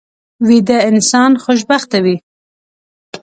[0.47, 2.15] ویده انسان خوشبخته وي